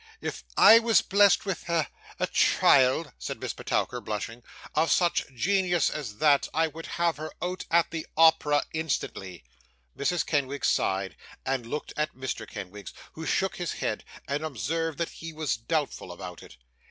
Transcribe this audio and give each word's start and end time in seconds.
'If 0.19 0.43
I 0.57 0.79
was 0.79 1.03
blessed 1.03 1.45
with 1.45 1.69
a 1.69 1.87
a 2.19 2.25
child' 2.25 3.11
said 3.19 3.39
Miss 3.39 3.53
Petowker, 3.53 4.01
blushing, 4.01 4.41
'of 4.73 4.89
such 4.91 5.27
genius 5.35 5.91
as 5.91 6.17
that, 6.17 6.47
I 6.55 6.65
would 6.65 6.87
have 6.97 7.17
her 7.17 7.31
out 7.39 7.65
at 7.69 7.91
the 7.91 8.07
Opera 8.17 8.63
instantly.' 8.73 9.43
Mrs. 9.95 10.25
Kenwigs 10.25 10.69
sighed, 10.69 11.15
and 11.45 11.67
looked 11.67 11.93
at 11.97 12.15
Mr. 12.15 12.47
Kenwigs, 12.49 12.93
who 13.13 13.27
shook 13.27 13.57
his 13.57 13.73
head, 13.73 14.03
and 14.27 14.43
observed 14.43 14.97
that 14.97 15.09
he 15.09 15.31
was 15.33 15.55
doubtful 15.55 16.11
about 16.11 16.41
it. 16.41 16.57